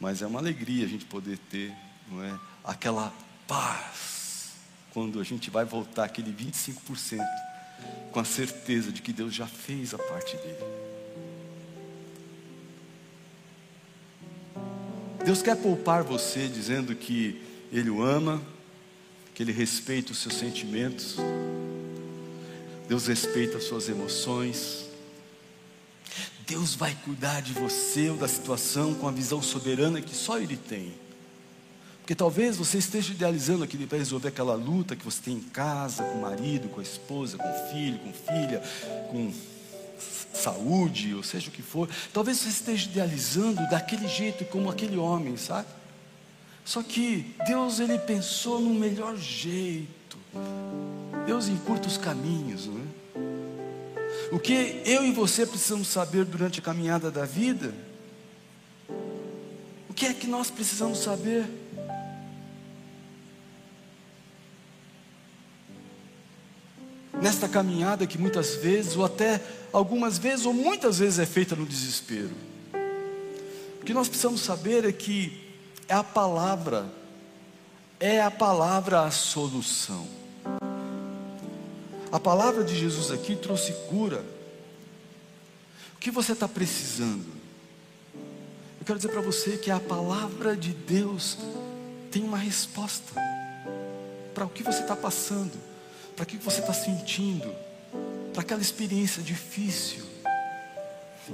[0.00, 1.72] mas é uma alegria a gente poder ter
[2.10, 3.12] não é, aquela
[3.50, 4.52] paz
[4.92, 7.20] quando a gente vai voltar aquele 25%
[8.12, 10.58] com a certeza de que Deus já fez a parte dele.
[15.24, 18.40] Deus quer poupar você dizendo que Ele o ama,
[19.34, 21.16] que Ele respeita os seus sentimentos,
[22.88, 24.86] Deus respeita as suas emoções.
[26.46, 30.56] Deus vai cuidar de você ou da situação com a visão soberana que só Ele
[30.56, 30.92] tem.
[32.10, 36.02] Porque talvez você esteja idealizando aqui para resolver aquela luta que você tem em casa,
[36.02, 38.60] com o marido, com a esposa, com o filho, com filha,
[39.12, 39.32] com
[40.34, 45.36] saúde, ou seja o que for, talvez você esteja idealizando daquele jeito, como aquele homem,
[45.36, 45.68] sabe?
[46.64, 50.18] Só que Deus ele pensou no melhor jeito.
[51.26, 54.34] Deus encurta os caminhos, não é?
[54.34, 57.72] O que eu e você precisamos saber durante a caminhada da vida?
[59.88, 61.46] O que é que nós precisamos saber?
[67.20, 69.40] Nesta caminhada que muitas vezes, ou até
[69.72, 72.32] algumas vezes, ou muitas vezes é feita no desespero.
[73.80, 75.54] O que nós precisamos saber é que
[75.88, 76.86] é a palavra,
[77.98, 80.06] é a palavra a solução.
[82.10, 84.24] A palavra de Jesus aqui trouxe cura.
[85.94, 87.26] O que você está precisando?
[88.80, 91.38] Eu quero dizer para você que a palavra de Deus
[92.10, 93.12] tem uma resposta
[94.34, 95.69] para o que você está passando
[96.20, 97.50] para que você está sentindo,
[98.34, 100.04] para aquela experiência difícil.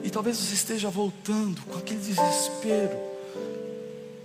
[0.01, 2.97] E talvez você esteja voltando com aquele desespero.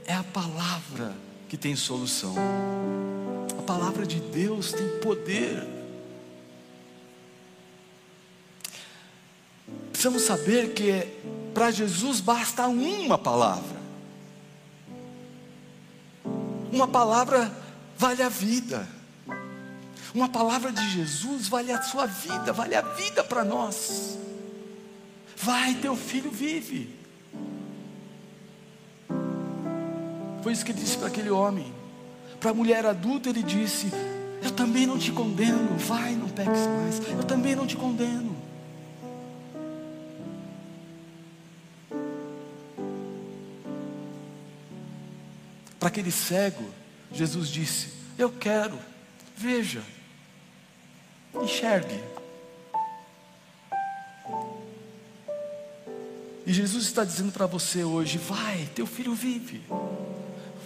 [0.06, 1.16] É a palavra
[1.50, 2.36] que tem solução.
[3.58, 5.68] A palavra de Deus tem poder.
[9.92, 11.08] Precisamos saber que
[11.56, 13.82] para Jesus basta uma palavra.
[16.72, 17.52] Uma palavra
[17.98, 19.01] vale a vida.
[20.14, 24.18] Uma palavra de Jesus vale a sua vida, vale a vida para nós.
[25.38, 26.94] Vai, teu filho vive.
[30.44, 31.74] Foi isso que ele disse para aquele homem.
[32.40, 33.90] Para a mulher adulta, ele disse:
[34.44, 37.00] Eu também não te condeno, vai, não peques mais.
[37.10, 38.36] Eu também não te condeno.
[45.80, 46.70] Para aquele cego,
[47.14, 48.78] Jesus disse: Eu quero,
[49.38, 49.82] veja.
[51.36, 52.00] Enxergue.
[56.46, 59.62] E Jesus está dizendo para você hoje: vai, teu filho vive.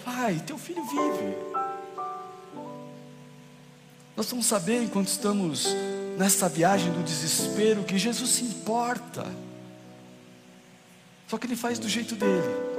[0.05, 1.35] Vai, teu filho vive.
[4.15, 5.67] Nós vamos saber enquanto estamos
[6.17, 9.25] nessa viagem do desespero que Jesus se importa.
[11.27, 12.75] Só que Ele faz do jeito dele.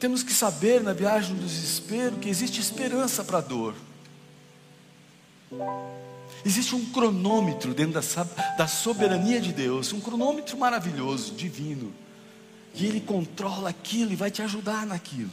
[0.00, 3.74] Temos que saber na viagem do desespero que existe esperança para a dor.
[6.44, 8.00] Existe um cronômetro dentro
[8.56, 11.92] da, soberania de Deus, um cronômetro maravilhoso, divino,
[12.74, 15.30] e Ele controla aquilo e vai te ajudar naquilo.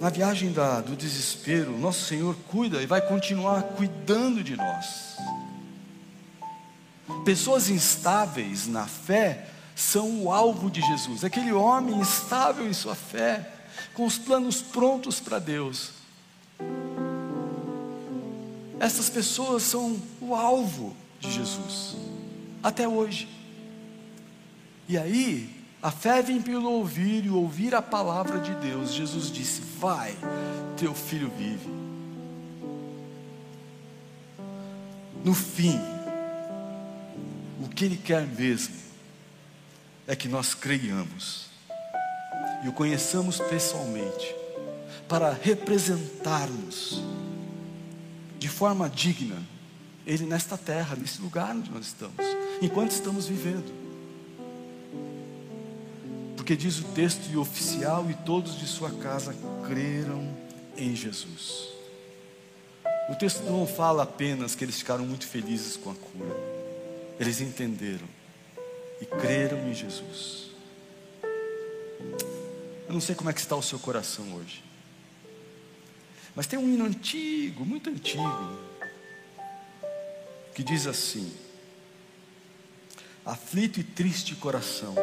[0.00, 5.16] Na viagem da, do desespero, nosso Senhor cuida e vai continuar cuidando de nós.
[7.24, 13.48] Pessoas instáveis na fé são o alvo de Jesus, aquele homem instável em sua fé,
[13.94, 16.01] com os planos prontos para Deus.
[18.80, 21.96] Essas pessoas são o alvo de Jesus,
[22.62, 23.28] até hoje.
[24.88, 25.48] E aí,
[25.80, 28.92] a fé vem pelo ouvir e ouvir a palavra de Deus.
[28.92, 30.16] Jesus disse: Vai,
[30.76, 31.68] teu filho vive.
[35.24, 35.78] No fim,
[37.64, 38.74] o que Ele quer mesmo
[40.06, 41.46] é que nós creiamos
[42.64, 44.34] e o conheçamos pessoalmente,
[45.12, 47.02] para representarmos
[48.38, 49.36] de forma digna
[50.06, 52.24] Ele nesta terra, nesse lugar onde nós estamos,
[52.62, 53.70] enquanto estamos vivendo.
[56.34, 59.36] Porque diz o texto e oficial, e todos de sua casa
[59.66, 60.34] creram
[60.78, 61.68] em Jesus.
[63.10, 66.34] O texto não fala apenas que eles ficaram muito felizes com a cura,
[67.20, 68.08] eles entenderam
[68.98, 70.46] e creram em Jesus.
[72.88, 74.71] Eu não sei como é que está o seu coração hoje.
[76.34, 78.58] Mas tem um hino antigo, muito antigo,
[80.54, 81.32] que diz assim:
[83.24, 84.94] Aflito e triste coração,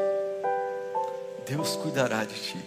[1.47, 2.57] Deus cuidará de ti.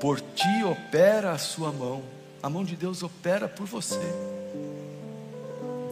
[0.00, 2.02] Por ti opera a sua mão,
[2.42, 3.98] a mão de Deus opera por você.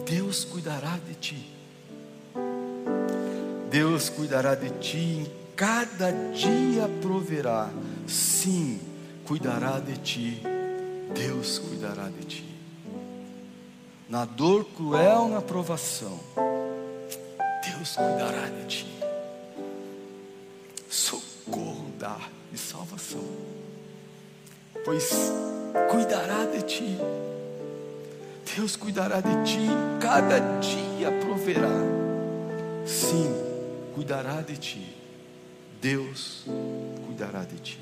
[0.05, 1.53] Deus cuidará de ti.
[3.69, 7.69] Deus cuidará de ti, em cada dia proverá.
[8.07, 8.79] Sim,
[9.27, 10.41] cuidará de ti.
[11.13, 12.45] Deus cuidará de ti.
[14.09, 16.17] Na dor cruel, na provação,
[17.63, 18.99] Deus cuidará de ti.
[20.89, 22.17] Socorro dá
[22.53, 23.23] e salvação,
[24.85, 25.09] pois
[25.91, 26.97] cuidará de ti.
[28.55, 29.67] Deus cuidará de ti,
[29.99, 31.77] cada dia proverá.
[32.85, 33.29] Sim,
[33.93, 34.95] cuidará de ti.
[35.81, 36.45] Deus
[37.05, 37.79] cuidará de ti.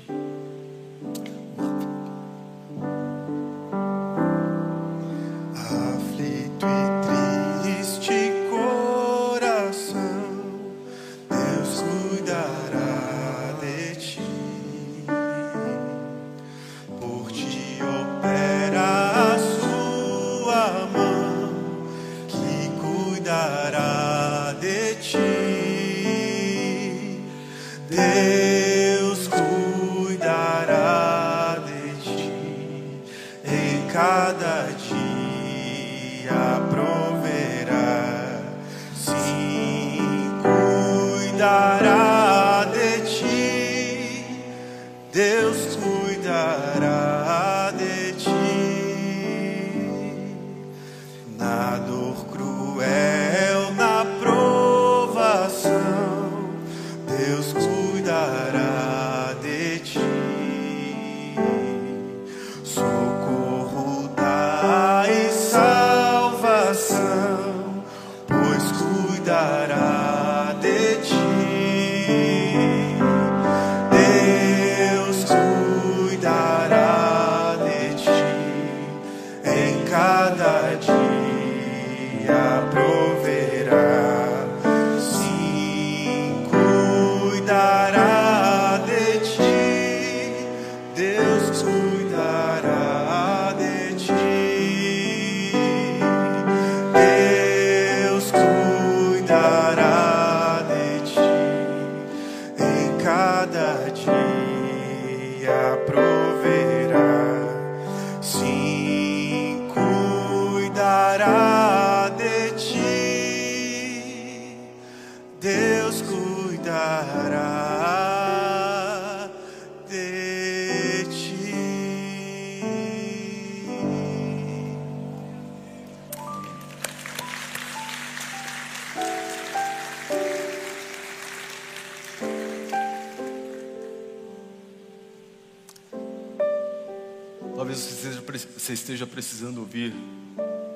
[138.66, 139.94] Você esteja precisando ouvir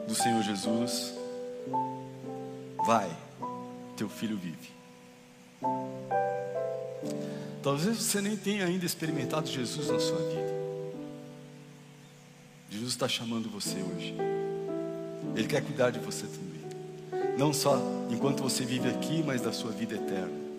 [0.07, 1.13] do Senhor Jesus,
[2.87, 3.11] vai,
[3.97, 4.71] teu filho vive.
[7.61, 10.55] Talvez você nem tenha ainda experimentado Jesus na sua vida.
[12.71, 14.15] Jesus está chamando você hoje.
[15.35, 17.37] Ele quer cuidar de você também.
[17.37, 17.77] Não só
[18.09, 20.50] enquanto você vive aqui, mas da sua vida eterna.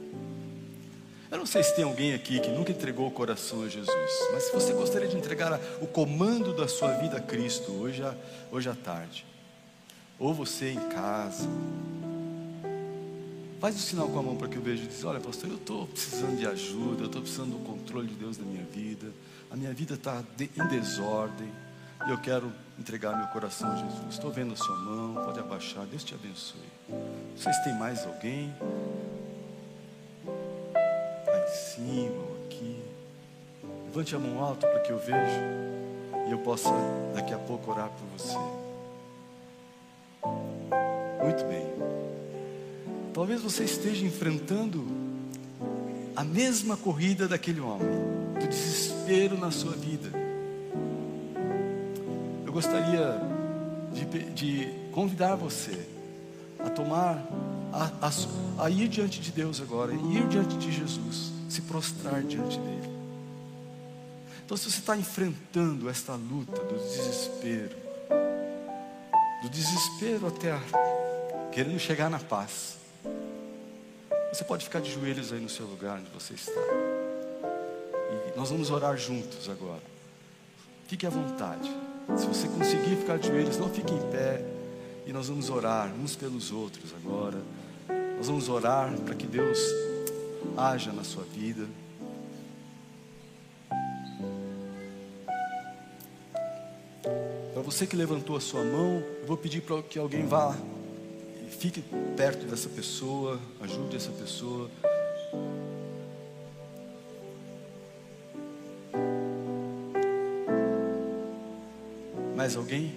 [1.32, 4.44] Eu não sei se tem alguém aqui que nunca entregou o coração a Jesus, mas
[4.44, 8.04] se você gostaria de entregar o comando da sua vida a Cristo hoje,
[8.52, 9.26] hoje à tarde,
[10.20, 11.48] ou você em casa,
[13.62, 15.48] Faz o um sinal com a mão para que eu veja e diz: Olha, pastor,
[15.48, 19.12] eu estou precisando de ajuda, eu estou precisando do controle de Deus na minha vida.
[19.52, 21.48] A minha vida está em desordem
[22.08, 24.16] e eu quero entregar meu coração a Jesus.
[24.16, 26.60] Estou vendo a sua mão, pode abaixar, Deus te abençoe.
[27.36, 28.52] Se tem mais alguém.
[31.76, 32.82] Cima ou aqui.
[33.86, 35.42] Levante a mão alta para que eu veja
[36.28, 36.70] e eu possa
[37.16, 38.38] daqui a pouco orar por você.
[41.24, 41.66] Muito bem.
[43.14, 44.86] Talvez você esteja enfrentando
[46.14, 47.88] a mesma corrida daquele homem,
[48.38, 50.10] do desespero na sua vida.
[52.46, 53.18] Eu gostaria
[53.94, 55.88] de, de convidar você
[56.60, 57.26] a tomar,
[57.72, 62.58] a, a, a ir diante de Deus agora, ir diante de Jesus, se prostrar diante
[62.60, 62.90] dele.
[64.46, 67.76] Então, se você está enfrentando esta luta do desespero,
[69.42, 70.62] do desespero até a,
[71.52, 72.78] querendo chegar na paz,
[74.32, 76.52] você pode ficar de joelhos aí no seu lugar onde você está.
[76.52, 79.82] E nós vamos orar juntos agora.
[80.88, 81.70] Fique à vontade.
[82.18, 84.44] Se você conseguir ficar de joelhos, não fique em pé.
[85.06, 87.42] E nós vamos orar uns pelos outros agora.
[88.18, 89.60] Nós vamos orar para que Deus
[90.58, 91.68] haja na sua vida.
[97.54, 100.56] Para você que levantou a sua mão, eu vou pedir para que alguém vá
[101.62, 101.84] Fique
[102.18, 104.68] perto dessa pessoa, ajude essa pessoa.
[112.36, 112.96] Mais alguém?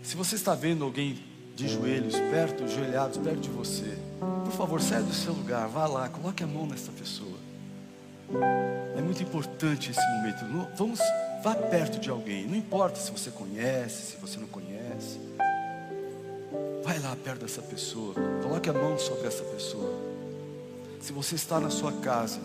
[0.00, 1.18] Se você está vendo alguém
[1.54, 3.96] de joelhos, perto, joelhados, perto de você,
[4.44, 7.38] por favor, saia do seu lugar, vá lá, coloque a mão nessa pessoa.
[8.96, 10.44] É muito importante esse momento.
[10.76, 11.00] Vamos,
[11.42, 12.46] vá perto de alguém.
[12.46, 15.18] Não importa se você conhece, se você não conhece.
[16.82, 19.92] Vai lá perto dessa pessoa, coloque a mão sobre essa pessoa.
[21.00, 22.40] Se você está na sua casa,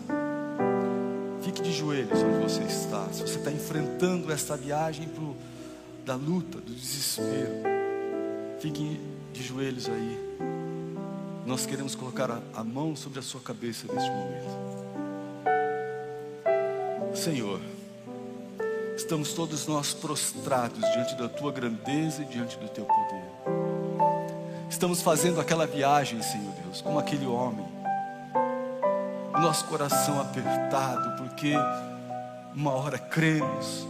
[1.42, 3.08] fique de joelhos onde você está.
[3.12, 5.36] Se você está enfrentando essa viagem pro,
[6.06, 7.69] da luta, do desespero,
[8.60, 9.00] fique
[9.32, 10.30] de joelhos aí.
[11.46, 14.80] Nós queremos colocar a, a mão sobre a sua cabeça neste momento.
[17.16, 17.60] Senhor,
[18.96, 23.24] estamos todos nós prostrados diante da tua grandeza e diante do teu poder.
[24.70, 27.66] Estamos fazendo aquela viagem, Senhor Deus, como aquele homem.
[29.34, 31.54] Nosso coração apertado, porque
[32.54, 33.88] uma hora cremos,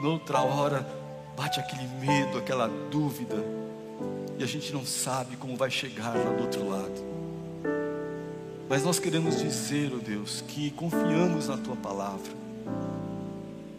[0.00, 0.86] noutra hora
[1.36, 3.36] bate aquele medo, aquela dúvida,
[4.38, 7.08] e a gente não sabe como vai chegar lá do outro lado.
[8.68, 12.32] Mas nós queremos dizer, oh Deus, que confiamos na tua palavra.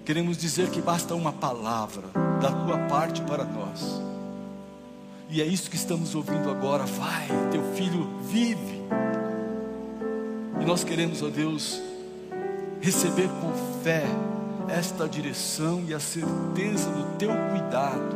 [0.03, 2.07] Queremos dizer que basta uma palavra
[2.41, 4.09] da tua parte para nós
[5.31, 6.85] e é isso que estamos ouvindo agora.
[6.85, 8.81] Vai, teu filho vive.
[10.59, 11.79] E nós queremos, ó Deus,
[12.81, 13.53] receber com
[13.83, 14.05] fé
[14.67, 18.15] esta direção e a certeza do teu cuidado,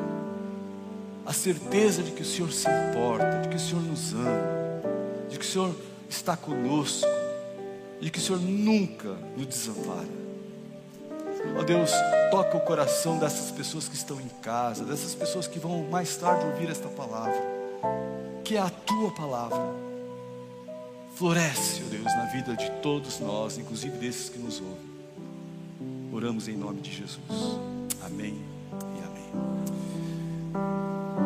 [1.26, 4.82] a certeza de que o Senhor se importa, de que o Senhor nos ama,
[5.30, 5.76] de que o Senhor
[6.09, 7.07] está conosco,
[7.99, 10.24] de que o Senhor nunca nos desampara.
[11.55, 11.91] Ó oh Deus,
[12.32, 16.45] toca o coração dessas pessoas que estão em casa, dessas pessoas que vão mais tarde
[16.45, 17.36] ouvir esta palavra,
[18.43, 19.59] que é a tua palavra.
[21.15, 24.93] Floresce, ó oh Deus, na vida de todos nós, inclusive desses que nos ouvem.
[26.11, 27.19] Oramos em nome de Jesus.
[28.05, 31.03] Amém e amém.